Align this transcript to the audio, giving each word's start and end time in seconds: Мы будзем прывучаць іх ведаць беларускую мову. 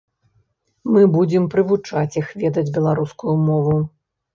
Мы 0.95 1.03
будзем 1.17 1.47
прывучаць 1.57 2.17
іх 2.25 2.35
ведаць 2.43 2.67
беларускую 2.83 3.41
мову. 3.49 3.83